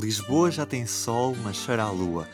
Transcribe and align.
Lisboa 0.00 0.50
já 0.50 0.66
tem 0.66 0.86
sol, 0.86 1.34
mas 1.42 1.56
cheira 1.56 1.84
a 1.84 1.90
lua. 1.90 2.28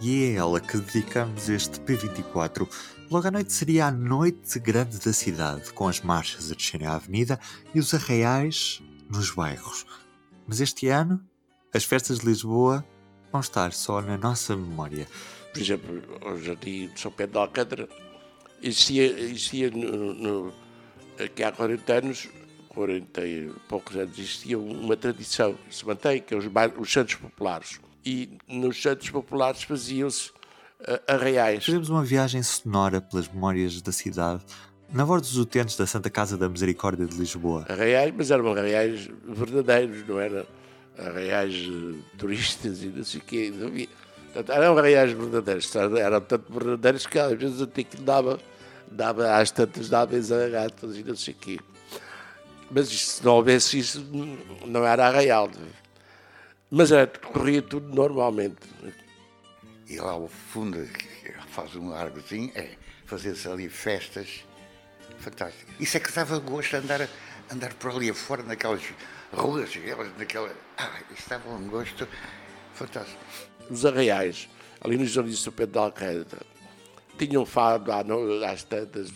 E 0.00 0.24
é 0.24 0.36
a 0.36 0.40
ela 0.40 0.60
que 0.60 0.78
dedicamos 0.78 1.48
este 1.48 1.80
P24. 1.80 2.68
Logo 3.10 3.26
à 3.26 3.30
noite 3.30 3.52
seria 3.52 3.86
a 3.86 3.90
noite 3.90 4.58
grande 4.60 4.98
da 4.98 5.12
cidade, 5.12 5.72
com 5.72 5.88
as 5.88 6.00
marchas 6.00 6.52
a 6.52 6.54
descerem 6.54 6.86
à 6.86 6.94
avenida 6.94 7.40
e 7.74 7.80
os 7.80 7.92
arraiais 7.92 8.80
nos 9.10 9.32
bairros. 9.32 9.84
Mas 10.46 10.60
este 10.60 10.86
ano, 10.88 11.20
as 11.74 11.84
festas 11.84 12.20
de 12.20 12.26
Lisboa 12.26 12.84
vão 13.32 13.40
estar 13.40 13.72
só 13.72 14.00
na 14.00 14.16
nossa 14.16 14.54
memória. 14.54 15.08
Por 15.52 15.60
exemplo, 15.60 16.02
o 16.24 16.38
Jardim 16.38 16.88
de 16.88 17.00
São 17.00 17.10
Pedro 17.10 17.32
de 17.32 17.38
Alcântara 17.38 17.88
existia, 18.62 19.06
existia 19.06 19.70
no, 19.70 20.14
no, 20.14 20.54
aqui 21.18 21.42
há 21.42 21.50
40 21.50 21.92
anos 21.92 22.28
40 22.78 23.26
e 23.26 23.50
poucos 23.66 23.96
anos 23.96 24.16
existia 24.16 24.56
uma 24.56 24.96
tradição 24.96 25.52
que 25.68 25.74
se 25.74 25.84
mantém, 25.84 26.20
que 26.20 26.32
é 26.32 26.36
os, 26.36 26.44
os 26.78 26.92
Santos 26.92 27.16
Populares. 27.16 27.80
E 28.06 28.38
nos 28.46 28.80
Santos 28.80 29.10
Populares 29.10 29.64
faziam-se 29.64 30.30
uh, 30.30 31.00
arraiais. 31.08 31.64
Fizemos 31.64 31.88
uma 31.88 32.04
viagem 32.04 32.40
sonora 32.40 33.00
pelas 33.00 33.26
memórias 33.26 33.82
da 33.82 33.90
cidade, 33.90 34.44
na 34.92 35.04
voz 35.04 35.22
dos 35.22 35.36
utentes 35.36 35.76
da 35.76 35.88
Santa 35.88 36.08
Casa 36.08 36.38
da 36.38 36.48
Misericórdia 36.48 37.04
de 37.04 37.16
Lisboa. 37.16 37.66
Arraiais, 37.68 38.14
mas 38.16 38.30
eram 38.30 38.52
arraiais 38.52 39.10
verdadeiros, 39.26 40.06
não 40.06 40.20
eram 40.20 40.46
arraiais 40.96 41.68
turistas 42.16 42.84
e 42.84 42.86
não 42.86 43.02
sei 43.02 43.18
o 43.18 43.24
quê. 43.24 43.52
Não 43.52 43.66
havia. 43.66 43.88
Portanto, 44.32 44.52
eram 44.52 44.78
arraiais 44.78 45.10
verdadeiros, 45.10 45.74
eram 45.74 46.20
tanto 46.20 46.52
verdadeiros 46.52 47.08
que 47.08 47.18
às 47.18 47.36
vezes 47.36 47.60
até 47.60 47.82
que 47.82 47.96
dava, 47.96 48.38
dava 48.88 49.36
às 49.36 49.50
tantas 49.50 49.88
dava 49.88 50.14
exaragatas 50.14 50.96
e 50.96 51.02
não 51.02 51.16
sei 51.16 51.34
o 51.34 51.36
quê. 51.36 51.58
Mas 52.70 52.88
se 52.88 53.24
não 53.24 53.34
houvesse 53.34 53.78
isso, 53.78 54.04
não 54.66 54.84
era 54.84 55.06
arraial. 55.06 55.50
Mas 56.70 56.92
é, 56.92 57.06
corria 57.06 57.62
tudo 57.62 57.94
normalmente. 57.94 58.56
E 59.88 59.98
lá 59.98 60.12
ao 60.12 60.28
fundo, 60.28 60.86
faz 61.48 61.74
um 61.74 61.92
argozinho, 61.92 62.52
é 62.54 62.76
fazer-se 63.06 63.48
ali 63.48 63.68
festas 63.70 64.44
fantásticas. 65.18 65.74
Isso 65.80 65.96
é 65.96 66.00
que 66.00 66.12
dava 66.12 66.38
gosto 66.38 66.70
de 66.70 66.76
andar, 66.76 67.08
andar 67.50 67.72
por 67.74 67.92
ali 67.92 68.10
afora, 68.10 68.42
naquelas 68.42 68.82
ruas, 69.32 69.70
naquela. 70.18 70.54
Ah, 70.76 71.00
isso 71.16 71.28
dava 71.28 71.48
um 71.50 71.68
gosto 71.68 72.06
fantástico. 72.74 73.18
Os 73.70 73.86
arraiais, 73.86 74.48
ali 74.82 74.98
no 74.98 75.06
Jardim 75.06 75.30
de 75.30 75.36
São 75.38 75.52
Pedro 75.52 75.72
de 75.72 75.78
Alcântara, 75.78 76.46
tinham 77.16 77.44
fado 77.46 77.90
às 78.46 78.62
tantas 78.62 79.10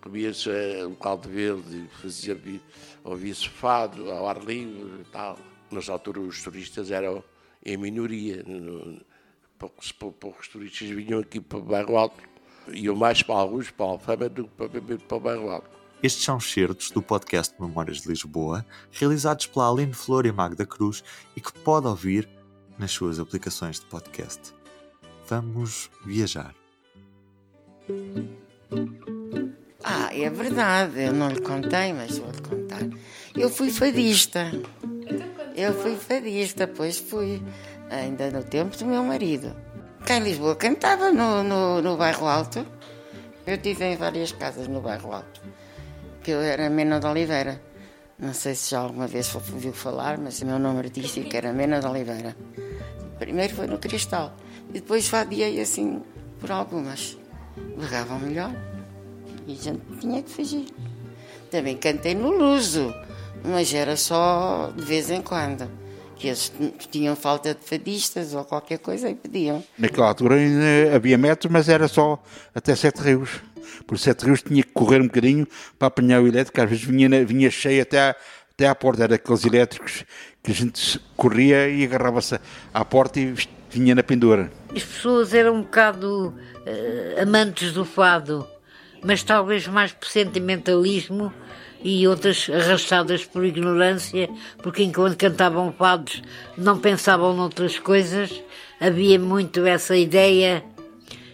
comia-se 0.00 0.50
um 0.84 0.94
caldo 0.94 1.28
verde, 1.28 1.88
fazia, 2.00 2.40
ouvia-se 3.04 3.48
fado 3.48 4.10
ao 4.10 4.28
ar 4.28 4.42
livre 4.42 5.00
e 5.00 5.04
tal. 5.12 5.38
Nessa 5.70 5.92
altura 5.92 6.20
os 6.20 6.42
turistas 6.42 6.90
eram 6.90 7.22
em 7.64 7.76
minoria, 7.76 8.44
poucos, 9.58 9.92
poucos 9.92 10.48
turistas 10.48 10.88
vinham 10.88 11.20
aqui 11.20 11.40
para 11.40 11.58
o 11.58 11.62
Bairro 11.62 11.96
Alto, 11.96 12.22
iam 12.72 12.96
mais 12.96 13.22
para 13.22 13.36
alguns, 13.36 13.70
para 13.70 13.86
a 13.86 13.88
Alfama, 13.90 14.28
do 14.28 14.44
que 14.44 14.50
para, 14.50 14.68
para 14.98 15.16
o 15.16 15.20
Bairro 15.20 15.50
Alto. 15.50 15.70
Estes 16.02 16.24
são 16.24 16.40
certos 16.40 16.90
do 16.90 17.02
podcast 17.02 17.54
Memórias 17.60 18.00
de 18.00 18.08
Lisboa, 18.08 18.64
realizados 18.90 19.46
pela 19.46 19.70
Aline 19.70 19.92
Flor 19.92 20.24
e 20.24 20.32
Magda 20.32 20.64
Cruz 20.64 21.04
e 21.36 21.40
que 21.42 21.52
pode 21.52 21.86
ouvir 21.86 22.26
nas 22.78 22.90
suas 22.90 23.18
aplicações 23.18 23.78
de 23.78 23.86
podcast. 23.86 24.54
Vamos 25.28 25.90
viajar. 26.06 26.54
Ah, 29.92 30.08
é 30.14 30.30
verdade, 30.30 31.02
eu 31.02 31.12
não 31.12 31.28
lhe 31.28 31.40
contei, 31.40 31.92
mas 31.92 32.16
vou-lhe 32.16 32.40
contar. 32.42 32.78
Eu 33.34 33.50
fui 33.50 33.72
fadista. 33.72 34.52
Eu 35.56 35.74
fui 35.74 35.96
fadista, 35.96 36.68
pois 36.68 36.96
fui, 36.96 37.42
ainda 37.90 38.30
no 38.30 38.44
tempo 38.44 38.76
do 38.76 38.86
meu 38.86 39.02
marido. 39.02 39.52
Cá 40.06 40.18
em 40.18 40.22
Lisboa 40.22 40.54
cantava 40.54 41.10
no, 41.10 41.42
no, 41.42 41.82
no 41.82 41.96
bairro 41.96 42.28
Alto. 42.28 42.64
Eu 43.44 43.58
tive 43.58 43.84
em 43.84 43.96
várias 43.96 44.30
casas 44.30 44.68
no 44.68 44.80
bairro 44.80 45.12
Alto. 45.12 45.42
Que 46.22 46.30
eu 46.30 46.40
era 46.40 46.70
Mena 46.70 47.00
de 47.00 47.06
Oliveira. 47.06 47.60
Não 48.16 48.32
sei 48.32 48.54
se 48.54 48.70
já 48.70 48.78
alguma 48.78 49.08
vez 49.08 49.34
ouviu 49.34 49.72
falar, 49.72 50.18
mas 50.18 50.40
o 50.40 50.46
meu 50.46 50.60
nome 50.60 50.78
artístico 50.78 51.36
era 51.36 51.52
Mena 51.52 51.80
de 51.80 51.86
Oliveira. 51.86 52.36
Primeiro 53.18 53.56
foi 53.56 53.66
no 53.66 53.78
Cristal. 53.78 54.36
E 54.68 54.74
depois 54.74 55.08
fadiei 55.08 55.60
assim 55.60 56.00
por 56.38 56.52
algumas. 56.52 57.18
Berravam 57.76 58.20
melhor. 58.20 58.52
E 59.50 59.54
a 59.54 59.56
gente 59.56 59.80
tinha 60.00 60.22
que 60.22 60.30
fugir. 60.30 60.66
Também 61.50 61.76
cantei 61.76 62.14
no 62.14 62.30
Luso, 62.30 62.94
mas 63.44 63.74
era 63.74 63.96
só 63.96 64.72
de 64.76 64.84
vez 64.84 65.10
em 65.10 65.20
quando. 65.20 65.68
Que 66.14 66.28
eles 66.28 66.52
tinham 66.88 67.16
falta 67.16 67.52
de 67.52 67.60
fadistas 67.64 68.32
ou 68.32 68.44
qualquer 68.44 68.78
coisa 68.78 69.10
e 69.10 69.14
pediam. 69.16 69.64
Naquela 69.76 70.06
altura 70.06 70.36
ainda 70.36 70.94
havia 70.94 71.18
metros, 71.18 71.50
mas 71.50 71.68
era 71.68 71.88
só 71.88 72.22
até 72.54 72.76
Sete 72.76 73.00
Rios. 73.00 73.40
Por 73.88 73.98
Sete 73.98 74.24
Rios 74.24 74.40
tinha 74.40 74.62
que 74.62 74.70
correr 74.70 75.00
um 75.00 75.06
bocadinho 75.06 75.48
para 75.76 75.88
apanhar 75.88 76.22
o 76.22 76.28
elétrico, 76.28 76.60
às 76.60 76.70
vezes 76.70 76.84
vinha, 76.84 77.24
vinha 77.24 77.50
cheio 77.50 77.82
até 77.82 78.10
à, 78.10 78.16
até 78.52 78.68
à 78.68 78.74
porta. 78.74 79.02
Era 79.02 79.16
aqueles 79.16 79.44
elétricos 79.44 80.04
que 80.44 80.52
a 80.52 80.54
gente 80.54 81.00
corria 81.16 81.68
e 81.68 81.82
agarrava-se 81.82 82.38
à 82.72 82.84
porta 82.84 83.18
e 83.18 83.34
vinha 83.68 83.96
na 83.96 84.02
pendura. 84.04 84.52
As 84.68 84.84
pessoas 84.84 85.34
eram 85.34 85.56
um 85.56 85.62
bocado 85.62 86.28
uh, 86.28 87.22
amantes 87.22 87.72
do 87.72 87.84
fado 87.84 88.46
mas 89.02 89.22
talvez 89.22 89.66
mais 89.66 89.92
por 89.92 90.08
sentimentalismo 90.08 91.32
e 91.82 92.06
outras 92.06 92.48
arrastadas 92.50 93.24
por 93.24 93.44
ignorância, 93.44 94.28
porque 94.62 94.82
enquanto 94.82 95.16
cantavam 95.16 95.72
fados 95.72 96.22
não 96.56 96.78
pensavam 96.78 97.34
noutras 97.34 97.78
coisas, 97.78 98.42
havia 98.78 99.18
muito 99.18 99.64
essa 99.64 99.96
ideia, 99.96 100.62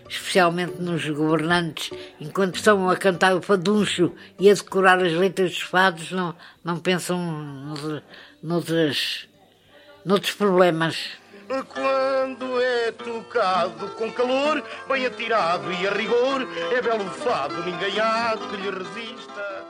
especialmente 0.08 0.80
nos 0.80 1.08
governantes, 1.08 1.90
enquanto 2.20 2.56
estão 2.56 2.88
a 2.88 2.96
cantar 2.96 3.34
o 3.34 3.42
faduncho 3.42 4.12
e 4.38 4.48
a 4.48 4.54
decorar 4.54 5.02
as 5.02 5.12
letras 5.12 5.50
dos 5.50 5.62
fados, 5.62 6.12
não, 6.12 6.34
não 6.64 6.78
pensam 6.78 7.18
noutras, 8.42 9.28
noutros 10.04 10.32
problemas. 10.32 10.96
Quando 11.48 12.60
é 12.60 12.90
tocado 12.90 13.88
com 13.90 14.10
calor, 14.10 14.62
bem 14.88 15.06
atirado 15.06 15.72
e 15.72 15.86
a 15.86 15.92
rigor, 15.92 16.46
é 16.72 16.82
belo 16.82 17.08
fado, 17.10 17.54
ninguém 17.64 18.00
há 18.00 18.36
que 18.36 18.56
lhe 18.56 18.70
resista. 18.70 19.66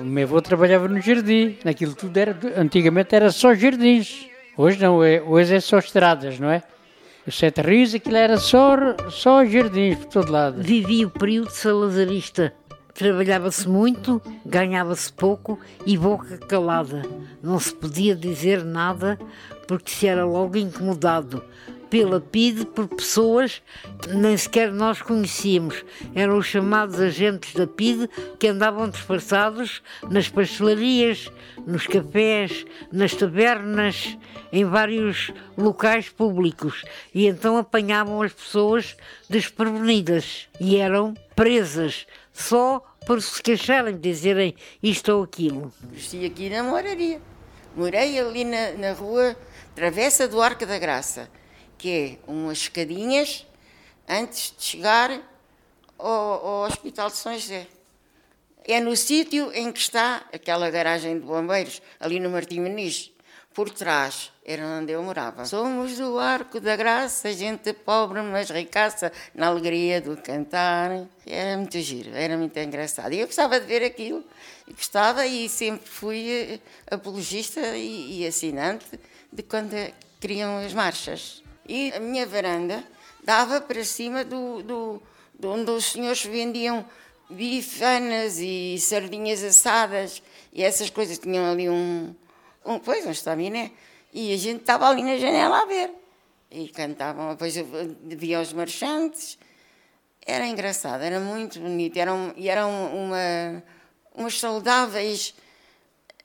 O 0.00 0.04
meu 0.04 0.24
avô 0.24 0.40
trabalhava 0.40 0.86
no 0.86 1.00
jardim, 1.00 1.58
naquilo 1.64 1.92
tudo 1.92 2.16
era, 2.16 2.38
antigamente 2.56 3.16
era 3.16 3.32
só 3.32 3.52
jardins. 3.52 4.28
Hoje 4.56 4.80
não, 4.80 5.02
é, 5.02 5.20
hoje 5.20 5.56
é 5.56 5.60
só 5.60 5.78
estradas, 5.78 6.38
não 6.38 6.48
é? 6.48 6.62
Os 7.26 7.36
Sete 7.36 7.62
Rios, 7.62 7.92
aquilo 7.92 8.16
era 8.16 8.38
só, 8.38 8.76
só 9.10 9.44
jardins 9.44 9.96
por 9.96 10.06
todo 10.06 10.30
lado. 10.30 10.62
Vivia 10.62 11.08
o 11.08 11.10
período 11.10 11.50
salazarista. 11.50 12.54
Trabalhava-se 12.94 13.68
muito, 13.68 14.22
ganhava-se 14.46 15.12
pouco 15.12 15.58
e 15.84 15.98
boca 15.98 16.38
calada. 16.38 17.02
Não 17.42 17.58
se 17.58 17.74
podia 17.74 18.14
dizer 18.14 18.64
nada 18.64 19.18
porque 19.66 19.90
se 19.90 20.06
era 20.06 20.24
logo 20.24 20.56
incomodado 20.56 21.42
pela 21.90 22.20
PIDE 22.20 22.66
por 22.66 22.88
pessoas 22.88 23.62
que 24.02 24.12
nem 24.12 24.36
sequer 24.36 24.72
nós 24.72 25.00
conhecíamos. 25.00 25.84
Eram 26.14 26.38
os 26.38 26.46
chamados 26.46 27.00
agentes 27.00 27.54
da 27.54 27.66
PIDE 27.66 28.08
que 28.38 28.48
andavam 28.48 28.88
disfarçados 28.88 29.82
nas 30.10 30.28
pastelarias, 30.28 31.30
nos 31.66 31.86
cafés, 31.86 32.64
nas 32.92 33.14
tabernas, 33.14 34.18
em 34.52 34.64
vários 34.64 35.32
locais 35.56 36.08
públicos. 36.08 36.84
E 37.14 37.26
então 37.26 37.56
apanhavam 37.56 38.22
as 38.22 38.32
pessoas 38.32 38.96
desprevenidas 39.28 40.48
e 40.60 40.76
eram 40.76 41.14
presas 41.34 42.06
só 42.32 42.84
por 43.06 43.22
se 43.22 43.40
queixarem, 43.40 43.96
dizerem 43.96 44.54
isto 44.82 45.12
ou 45.12 45.22
aquilo. 45.22 45.72
Estive 45.94 46.26
aqui 46.26 46.50
na 46.50 46.62
moraria. 46.62 47.20
Morei 47.76 48.18
ali 48.18 48.42
na, 48.44 48.72
na 48.72 48.92
rua 48.92 49.36
Travessa 49.76 50.26
do 50.26 50.40
Arco 50.40 50.64
da 50.64 50.78
Graça, 50.78 51.28
que 51.76 52.18
é 52.26 52.32
umas 52.32 52.56
escadinhas 52.56 53.46
antes 54.08 54.54
de 54.56 54.64
chegar 54.64 55.20
ao, 55.98 56.08
ao 56.08 56.66
Hospital 56.66 57.10
de 57.10 57.16
São 57.18 57.34
José. 57.34 57.66
É 58.64 58.80
no 58.80 58.96
sítio 58.96 59.52
em 59.52 59.70
que 59.70 59.78
está 59.78 60.24
aquela 60.32 60.70
garagem 60.70 61.20
de 61.20 61.26
bombeiros, 61.26 61.82
ali 62.00 62.18
no 62.18 62.30
Martim 62.30 62.60
Muniz. 62.60 63.12
Por 63.52 63.68
trás 63.68 64.32
era 64.46 64.64
onde 64.64 64.92
eu 64.92 65.02
morava. 65.02 65.44
Somos 65.44 65.98
do 65.98 66.18
Arco 66.18 66.58
da 66.58 66.74
Graça, 66.74 67.30
gente 67.34 67.74
pobre, 67.74 68.22
mas 68.22 68.48
ricaça, 68.48 69.12
na 69.34 69.48
alegria 69.48 70.00
do 70.00 70.16
cantar. 70.16 71.06
Era 71.26 71.54
muito 71.58 71.78
giro, 71.80 72.14
era 72.14 72.38
muito 72.38 72.58
engraçado. 72.58 73.12
E 73.12 73.20
eu 73.20 73.26
gostava 73.26 73.60
de 73.60 73.66
ver 73.66 73.84
aquilo. 73.84 74.24
Gostava 74.70 75.26
e 75.26 75.50
sempre 75.50 75.86
fui 75.86 76.30
eh, 76.30 76.60
apologista 76.90 77.60
e, 77.76 78.22
e 78.22 78.26
assinante 78.26 78.98
de 79.36 79.42
quando 79.42 79.76
criam 80.18 80.56
as 80.58 80.72
marchas. 80.72 81.42
E 81.68 81.92
a 81.92 82.00
minha 82.00 82.26
varanda 82.26 82.82
dava 83.22 83.60
para 83.60 83.84
cima 83.84 84.24
do, 84.24 84.62
do, 84.62 85.02
de 85.38 85.46
onde 85.46 85.70
os 85.70 85.92
senhores 85.92 86.24
vendiam 86.24 86.84
bifanas 87.28 88.38
e 88.38 88.78
sardinhas 88.78 89.44
assadas 89.44 90.22
e 90.52 90.62
essas 90.62 90.88
coisas. 90.88 91.18
Tinham 91.18 91.44
ali 91.52 91.68
um, 91.68 92.14
um 92.64 92.78
pois, 92.78 93.04
um 93.04 93.10
estaminé. 93.10 93.72
E 94.12 94.32
a 94.32 94.36
gente 94.38 94.60
estava 94.60 94.88
ali 94.88 95.02
na 95.02 95.18
janela 95.18 95.62
a 95.62 95.66
ver. 95.66 95.90
E 96.50 96.68
cantavam, 96.68 97.32
depois 97.32 97.54
via 98.02 98.40
os 98.40 98.54
marchantes. 98.54 99.38
Era 100.24 100.46
engraçado, 100.46 101.02
era 101.02 101.20
muito 101.20 101.60
bonito. 101.60 101.98
Eram, 101.98 102.32
e 102.36 102.48
eram 102.48 102.70
uma, 102.94 103.62
umas 104.14 104.38
saudáveis 104.40 105.34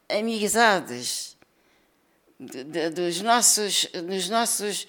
amizades 0.07 1.30
de, 2.41 2.89
dos, 2.89 3.21
nossos, 3.21 3.85
dos 4.07 4.29
nossos 4.29 4.87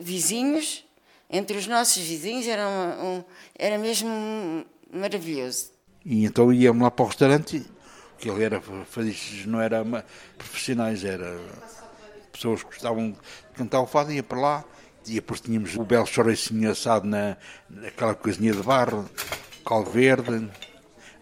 vizinhos. 0.00 0.84
Entre 1.28 1.56
os 1.56 1.66
nossos 1.66 2.02
vizinhos 2.02 2.46
era, 2.46 2.68
um, 2.68 3.24
era 3.58 3.78
mesmo 3.78 4.64
maravilhoso. 4.92 5.72
E 6.04 6.24
então 6.24 6.52
íamos 6.52 6.82
lá 6.82 6.90
para 6.90 7.04
o 7.04 7.08
restaurante, 7.08 7.64
que 8.18 8.28
ele 8.28 8.44
era 8.44 8.62
não 9.46 9.60
era 9.60 9.84
profissionais, 10.36 11.04
era 11.04 11.40
pessoas 12.30 12.62
que 12.62 12.68
gostavam 12.68 13.12
de 13.12 13.18
cantar 13.54 13.80
o 13.80 13.86
fado, 13.86 14.12
ia 14.12 14.22
para 14.22 14.38
lá, 14.38 14.64
e 15.06 15.14
depois 15.14 15.40
tínhamos 15.40 15.74
o 15.76 15.84
belo 15.84 16.06
chouricinho 16.06 16.70
assado 16.70 17.06
na, 17.06 17.36
naquela 17.68 18.14
coisinha 18.14 18.52
de 18.52 18.62
barro, 18.62 19.08
cal 19.64 19.84
verde, 19.84 20.50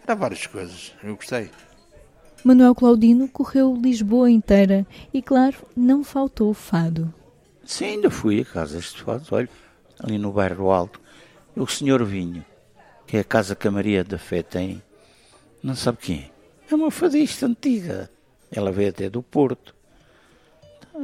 era 0.03 0.15
várias 0.15 0.45
coisas, 0.47 0.93
eu 1.03 1.15
gostei. 1.15 1.49
Manuel 2.43 2.73
Claudino 2.73 3.27
correu 3.27 3.75
Lisboa 3.75 4.29
inteira 4.29 4.85
e, 5.13 5.21
claro, 5.21 5.57
não 5.75 6.03
faltou 6.03 6.53
fado. 6.53 7.13
Sim, 7.63 7.85
ainda 7.85 8.09
fui 8.09 8.41
a 8.41 8.45
casas 8.45 8.91
de 8.93 9.01
fado, 9.01 9.25
olha, 9.31 9.49
ali 9.99 10.17
no 10.17 10.31
bairro 10.31 10.71
Alto. 10.71 10.99
O 11.55 11.67
senhor 11.67 12.03
Vinho, 12.03 12.43
que 13.05 13.17
é 13.17 13.19
a 13.19 13.23
casa 13.23 13.55
que 13.55 13.67
a 13.67 13.71
Maria 13.71 14.03
da 14.03 14.17
Fé 14.17 14.41
tem, 14.41 14.81
não 15.61 15.75
sabe 15.75 15.99
quem 15.99 16.19
é. 16.19 16.31
É 16.71 16.75
uma 16.75 16.89
fadista 16.89 17.45
antiga. 17.45 18.09
Ela 18.51 18.71
veio 18.71 18.89
até 18.89 19.09
do 19.09 19.21
Porto. 19.21 19.75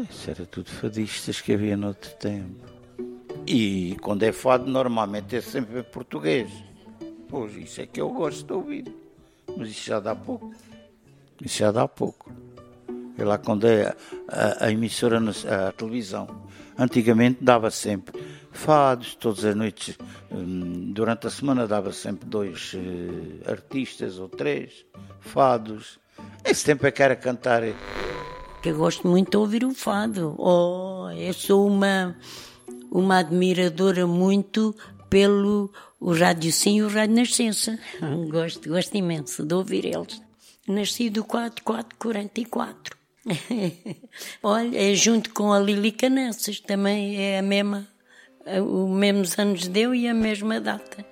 Isso 0.10 0.32
era 0.32 0.46
tudo 0.46 0.70
fadistas 0.70 1.40
que 1.40 1.54
havia 1.54 1.78
no 1.78 1.88
outro 1.88 2.12
tempo. 2.16 2.66
E 3.46 3.96
quando 4.02 4.24
é 4.24 4.32
fado, 4.32 4.70
normalmente 4.70 5.36
é 5.36 5.42
sempre 5.42 5.84
português. 5.84 6.52
Pois, 7.30 7.56
isso 7.56 7.82
é 7.82 7.86
que 7.86 8.02
eu 8.02 8.10
gosto 8.10 8.46
de 8.46 8.54
ouvir. 8.54 8.96
Mas 9.56 9.70
isso 9.70 9.86
já 9.86 10.00
dá 10.00 10.16
pouco. 10.16 10.52
Isso 11.44 11.60
já 11.60 11.72
dá 11.72 11.88
pouco. 11.88 12.32
É 13.18 13.24
lá 13.24 13.38
quando 13.38 13.68
é 13.68 13.96
a, 14.28 14.66
a 14.66 14.72
emissora, 14.72 15.20
a 15.20 15.72
televisão. 15.72 16.28
Antigamente 16.78 17.44
dava 17.44 17.72
sempre 17.72 18.22
fados, 18.52 19.16
todas 19.16 19.44
as 19.44 19.56
noites. 19.56 19.98
Hum, 20.32 20.92
durante 20.94 21.28
a 21.28 21.30
semana 21.30 21.68
dava 21.68 21.92
sempre 21.92 22.28
dois 22.28 22.74
uh, 22.74 23.52
artistas 23.52 24.20
ou 24.20 24.30
três 24.30 24.86
fados. 25.20 26.00
Esse 26.46 26.66
tempo 26.66 26.86
é 26.86 26.92
que 26.92 27.02
era 27.02 27.16
cantar 27.16 27.64
que 28.62 28.72
eu 28.72 28.78
gosto 28.78 29.08
muito 29.08 29.32
de 29.32 29.38
ouvir 29.38 29.64
o 29.64 29.74
fado. 29.74 30.36
Oh, 30.38 31.10
eu 31.12 31.34
sou 31.34 31.66
uma, 31.66 32.16
uma 32.92 33.20
admiradora 33.20 34.06
muito 34.06 34.76
pelo 35.10 35.72
o 36.00 36.14
Rádio 36.14 36.52
Sim 36.52 36.78
e 36.78 36.84
o 36.84 36.90
Rádio 36.90 37.16
Nascença. 37.16 37.80
Gosto, 38.30 38.70
gosto 38.70 38.96
imenso 38.96 39.46
de 39.46 39.56
ouvir 39.56 39.86
eles. 39.86 40.22
Nasci 40.68 41.10
do 41.10 41.24
4444. 41.24 42.98
Olha, 44.44 44.92
é 44.92 44.94
junto 44.94 45.34
com 45.34 45.54
a 45.54 45.60
Lili 45.60 45.92
Canessas, 45.94 46.60
também 46.60 47.16
é 47.22 47.40
a 47.40 47.42
mesma, 47.42 47.88
os 48.46 48.90
mesmos 48.90 49.40
anos 49.40 49.68
deu 49.68 49.96
e 49.96 50.08
a 50.08 50.14
mesma 50.14 50.60
data. 50.60 51.06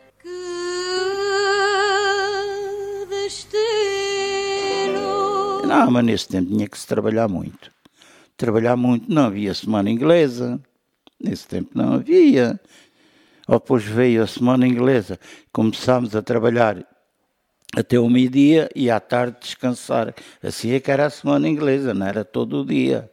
Não, 5.65 5.91
mas 5.91 6.05
nesse 6.05 6.27
tempo 6.27 6.49
tinha 6.49 6.67
que 6.67 6.77
se 6.77 6.85
trabalhar 6.85 7.27
muito. 7.27 7.71
Trabalhar 8.37 8.75
muito, 8.75 9.11
não 9.11 9.25
havia 9.25 9.53
semana 9.53 9.89
inglesa. 9.89 10.61
Nesse 11.19 11.47
tempo 11.47 11.71
não 11.73 11.93
havia. 11.93 12.59
Depois 13.47 13.83
veio 13.83 14.21
a 14.23 14.27
semana 14.27 14.67
inglesa. 14.67 15.19
Começámos 15.51 16.15
a 16.15 16.21
trabalhar 16.21 16.85
até 17.75 17.99
o 17.99 18.09
meio-dia 18.09 18.69
e 18.73 18.89
à 18.89 18.99
tarde 18.99 19.37
descansar. 19.41 20.15
Assim 20.41 20.71
é 20.71 20.79
que 20.79 20.89
era 20.89 21.05
a 21.05 21.09
semana 21.09 21.47
inglesa, 21.47 21.93
não 21.93 22.07
era 22.07 22.23
todo 22.23 22.61
o 22.61 22.65
dia. 22.65 23.11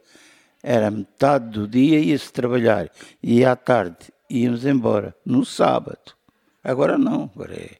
Era 0.63 0.89
metade 0.89 1.49
do 1.49 1.67
dia 1.67 1.99
ia-se 1.99 2.31
trabalhar 2.31 2.89
e 3.21 3.43
à 3.43 3.55
tarde 3.55 3.97
íamos 4.29 4.65
embora, 4.65 5.13
no 5.25 5.43
sábado. 5.43 6.15
Agora 6.63 6.97
não, 6.97 7.29
agora 7.35 7.53
é. 7.53 7.71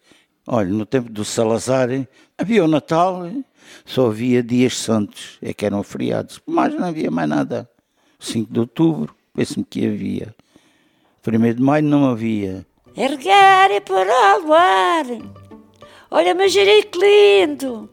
Olha, 0.46 0.70
no 0.70 0.86
tempo 0.86 1.10
do 1.10 1.24
Salazar 1.24 1.88
havia 2.38 2.66
o 2.66 2.68
Natal, 2.68 3.32
só 3.86 4.08
havia 4.08 4.44
dias 4.44 4.78
santos, 4.78 5.38
é 5.42 5.54
que 5.54 5.66
eram 5.66 5.82
feriados, 5.84 6.42
mas 6.46 6.74
não 6.74 6.86
havia 6.86 7.10
mais 7.10 7.30
nada. 7.30 7.70
5 8.20 8.52
de 8.52 8.60
outubro, 8.60 9.16
penso-me 9.34 9.64
que 9.64 9.88
havia. 9.88 10.36
1 11.26 11.54
de 11.54 11.62
maio 11.62 11.84
não 11.86 12.10
havia. 12.10 12.66
Ergar 12.96 13.72
e 13.72 13.80
para 13.80 14.42
o 14.46 14.54
ar. 14.54 15.06
Olha, 16.16 16.36
mas 16.36 16.54
que 16.54 17.00
lindo. 17.00 17.90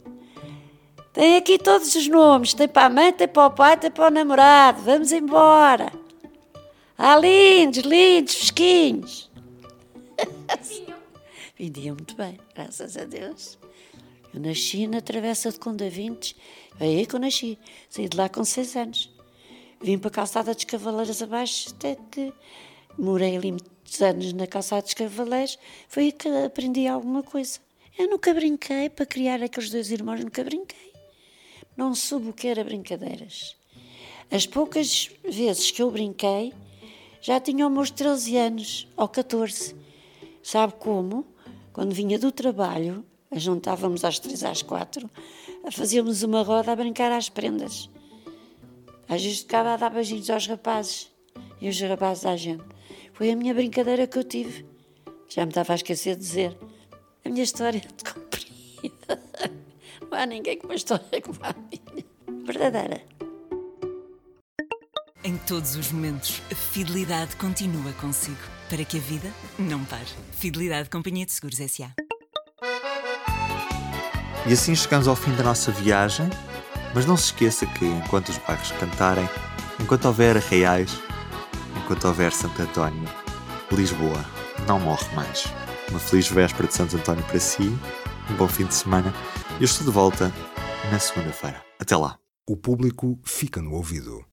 Tem 1.11 1.39
aqui 1.39 1.57
todos 1.57 1.95
os 1.95 2.07
nomes. 2.07 2.53
Tem 2.53 2.69
para 2.69 2.85
a 2.85 2.91
mãe, 2.91 3.15
tem 3.15 3.27
para 3.27 3.47
o 3.47 3.51
pai, 3.51 3.79
tem 3.79 3.91
para 3.91 4.09
o 4.09 4.11
namorado. 4.11 4.83
Vamos 4.83 5.11
embora. 5.11 5.91
Ah, 6.99 7.17
lindos, 7.17 7.83
lindos, 7.83 8.35
fresquinhos. 8.35 9.31
Vendia 11.59 11.95
muito 11.95 12.15
bem, 12.15 12.39
graças 12.55 12.95
a 12.99 13.07
Deus. 13.07 13.59
Eu 14.35 14.41
nasci 14.41 14.87
na 14.87 15.01
Travessa 15.01 15.51
de 15.51 15.59
Condavintes, 15.59 16.37
é 16.79 16.85
aí 16.85 17.07
que 17.07 17.17
eu 17.17 17.21
nasci. 17.21 17.59
Saí 17.89 18.07
de 18.07 18.19
lá 18.19 18.29
com 18.29 18.45
seis 18.45 18.77
anos. 18.77 19.11
Vim 19.81 19.97
para 19.97 20.09
a 20.09 20.13
Calçada 20.13 20.55
dos 20.55 20.65
Cavaleiros 20.65 21.23
abaixo, 21.23 21.71
até 21.71 21.97
que 22.11 22.35
morei 22.99 23.39
ali 23.39 23.53
muitos 23.53 24.03
anos 24.03 24.31
na 24.35 24.47
Calçada 24.47 24.83
dos 24.83 24.93
Cavaleiros. 24.93 25.59
Foi 25.89 26.03
aí 26.03 26.13
que 26.13 26.29
aprendi 26.29 26.87
alguma 26.87 27.23
coisa. 27.23 27.61
Eu 27.99 28.09
nunca 28.09 28.33
brinquei 28.33 28.89
para 28.89 29.07
criar 29.07 29.43
aqueles 29.43 29.71
dois 29.71 29.91
irmãos, 29.91 30.21
nunca 30.21 30.43
brinquei. 30.45 30.93
Não 31.77 31.95
soube 31.95 32.29
o 32.29 32.33
que 32.33 32.49
era 32.49 32.65
brincadeiras. 32.65 33.57
As 34.31 34.47
poucas 34.47 35.11
vezes 35.25 35.71
que 35.71 35.83
eu 35.83 35.91
brinquei, 35.91 36.53
já 37.21 37.41
tinha 37.41 37.67
os 37.67 37.73
meus 37.73 37.91
13 37.91 38.37
anos, 38.37 38.89
ou 38.97 39.09
14. 39.09 39.75
Sabe 40.43 40.75
como? 40.79 41.27
Quando 41.73 41.95
vinha 41.95 42.19
do 42.19 42.33
trabalho, 42.33 43.05
juntávamos 43.33 44.05
às 44.05 44.19
três, 44.19 44.43
às 44.43 44.63
quatro, 44.63 45.11
fazíamos 45.71 46.23
uma 46.23 46.43
roda 46.43 46.73
a 46.73 46.77
brincar 46.77 47.13
às 47.13 47.29
prendas. 47.29 47.91
Às 49.09 49.23
vezes 49.23 49.41
ficava 49.41 49.75
a 49.75 49.77
dar 49.77 49.91
beijinhos 49.91 50.31
aos 50.31 50.47
rapazes 50.47 51.11
e 51.61 51.69
os 51.69 51.81
rapazes 51.81 52.25
à 52.25 52.37
gente. 52.37 52.65
Foi 53.13 53.31
a 53.31 53.37
minha 53.37 53.53
brincadeira 53.53 54.07
que 54.07 54.19
eu 54.19 54.25
tive. 54.25 54.65
Já 55.29 55.45
me 55.45 55.51
estava 55.51 55.73
a 55.73 55.77
esquecer 55.77 56.15
de 56.15 56.21
dizer. 56.21 56.57
A 57.31 57.33
minha 57.33 57.45
história 57.45 57.79
é 57.79 57.81
de 57.81 58.13
comprida. 58.13 59.23
Não 60.11 60.19
há 60.19 60.27
ninguém 60.27 60.59
com 60.59 60.67
uma 60.67 60.75
história 60.75 61.23
como 61.23 61.39
a 61.45 61.55
minha. 61.55 62.45
Verdadeira. 62.45 63.01
Em 65.23 65.37
todos 65.37 65.77
os 65.77 65.93
momentos, 65.93 66.43
a 66.51 66.57
fidelidade 66.57 67.37
continua 67.37 67.93
consigo. 68.01 68.41
Para 68.69 68.85
que 68.85 68.97
a 68.97 69.01
vida 69.01 69.33
não 69.61 69.85
pare. 69.85 70.09
Fidelidade 70.33 70.91
Companhia 70.91 71.25
de 71.25 71.31
Seguros 71.31 71.61
S.A. 71.61 71.93
E 74.49 74.53
assim 74.53 74.75
chegamos 74.75 75.07
ao 75.07 75.15
fim 75.15 75.33
da 75.37 75.45
nossa 75.45 75.71
viagem, 75.71 76.29
mas 76.93 77.07
não 77.07 77.17
se 77.17 77.27
esqueça 77.27 77.65
que 77.65 77.85
enquanto 77.85 78.31
os 78.31 78.39
bairros 78.39 78.73
cantarem, 78.73 79.29
enquanto 79.81 80.07
houver 80.07 80.37
arraiais, 80.37 80.99
enquanto 81.77 82.07
houver 82.07 82.33
Santo 82.33 82.61
António, 82.61 83.09
Lisboa 83.71 84.25
não 84.67 84.81
morre 84.81 85.15
mais. 85.15 85.45
Uma 85.91 85.99
feliz 85.99 86.29
véspera 86.29 86.69
de 86.69 86.75
Santo 86.75 86.97
António 86.97 87.25
para 87.25 87.41
si, 87.41 87.63
um 88.31 88.37
bom 88.37 88.47
fim 88.47 88.65
de 88.65 88.75
semana 88.75 89.13
eu 89.59 89.65
estou 89.65 89.85
de 89.85 89.93
volta 89.93 90.33
na 90.91 90.99
segunda-feira. 90.99 91.63
Até 91.79 91.97
lá. 91.97 92.17
O 92.49 92.57
público 92.57 93.21
fica 93.25 93.61
no 93.61 93.73
ouvido. 93.75 94.25